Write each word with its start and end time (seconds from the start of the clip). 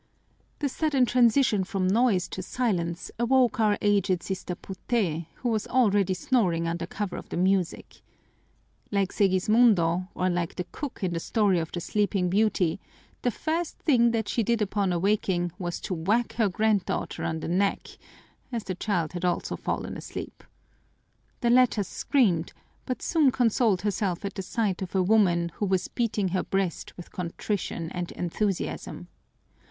The 0.57 0.67
sudden 0.67 1.05
transition 1.05 1.63
from 1.63 1.85
noise 1.85 2.27
to 2.29 2.41
silence 2.41 3.11
awoke 3.19 3.59
our 3.59 3.77
aged 3.83 4.23
Sister 4.23 4.55
Puté, 4.55 5.27
who 5.35 5.49
was 5.49 5.67
already 5.67 6.15
snoring 6.15 6.67
under 6.67 6.87
cover 6.87 7.17
of 7.17 7.29
the 7.29 7.37
music. 7.37 8.01
Like 8.89 9.11
Segismundo, 9.13 10.07
or 10.15 10.27
like 10.27 10.55
the 10.55 10.63
cook 10.71 11.03
in 11.03 11.13
the 11.13 11.19
story 11.19 11.59
of 11.59 11.71
the 11.71 11.79
Sleeping 11.81 12.31
Beauty, 12.31 12.79
the 13.21 13.29
first 13.29 13.77
thing 13.77 14.09
that 14.09 14.27
she 14.27 14.41
did 14.41 14.59
upon 14.59 14.91
awaking 14.91 15.51
was 15.59 15.79
to 15.81 15.93
whack 15.93 16.33
her 16.33 16.49
granddaughter 16.49 17.23
on 17.23 17.41
the 17.41 17.47
neck, 17.47 17.87
as 18.51 18.63
the 18.63 18.73
child 18.73 19.13
had 19.13 19.23
also 19.23 19.55
fallen 19.55 19.95
asleep. 19.95 20.43
The 21.41 21.51
latter 21.51 21.83
screamed, 21.83 22.53
but 22.87 23.03
soon 23.03 23.29
consoled 23.31 23.83
herself 23.83 24.25
at 24.25 24.33
the 24.33 24.41
sight 24.41 24.81
of 24.81 24.95
a 24.95 25.03
woman 25.03 25.49
who 25.57 25.65
was 25.67 25.89
beating 25.89 26.29
her 26.29 26.41
breast 26.43 26.97
with 26.97 27.11
contrition 27.11 27.91
and 27.91 28.11
enthusiasm. 28.13 29.07